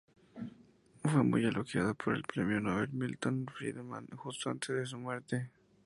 Fue 1.03 1.21
muy 1.23 1.45
elogiado 1.45 1.93
por 1.93 2.15
el 2.15 2.23
premio 2.23 2.59
Nobel 2.59 2.89
Milton 2.89 3.45
Friedman, 3.53 4.07
justo 4.15 4.49
antes 4.49 4.75
de 4.75 4.85
su 4.87 4.97
muerte. 4.97 5.51